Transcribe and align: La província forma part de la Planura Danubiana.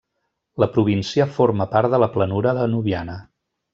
La 0.61 0.67
província 0.77 1.27
forma 1.35 1.67
part 1.75 1.93
de 1.97 1.99
la 2.05 2.09
Planura 2.17 2.55
Danubiana. 2.61 3.19